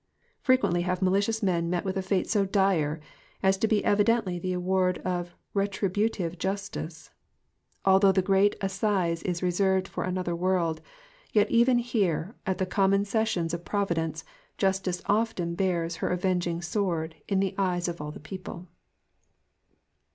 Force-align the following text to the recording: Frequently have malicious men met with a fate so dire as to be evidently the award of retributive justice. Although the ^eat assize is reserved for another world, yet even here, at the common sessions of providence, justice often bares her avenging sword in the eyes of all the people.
Frequently 0.41 0.81
have 0.81 1.03
malicious 1.03 1.43
men 1.43 1.69
met 1.69 1.85
with 1.85 1.95
a 1.95 2.01
fate 2.01 2.27
so 2.27 2.43
dire 2.43 2.99
as 3.43 3.55
to 3.55 3.67
be 3.67 3.85
evidently 3.85 4.39
the 4.39 4.51
award 4.51 4.97
of 5.05 5.35
retributive 5.53 6.39
justice. 6.39 7.11
Although 7.85 8.11
the 8.11 8.23
^eat 8.23 8.55
assize 8.61 9.21
is 9.21 9.43
reserved 9.43 9.87
for 9.87 10.03
another 10.03 10.35
world, 10.35 10.81
yet 11.33 11.51
even 11.51 11.77
here, 11.77 12.35
at 12.47 12.57
the 12.57 12.65
common 12.65 13.05
sessions 13.05 13.53
of 13.53 13.63
providence, 13.63 14.23
justice 14.57 15.03
often 15.05 15.53
bares 15.53 15.97
her 15.97 16.09
avenging 16.09 16.63
sword 16.63 17.15
in 17.27 17.39
the 17.39 17.53
eyes 17.59 17.87
of 17.87 18.01
all 18.01 18.09
the 18.09 18.19
people. 18.19 18.67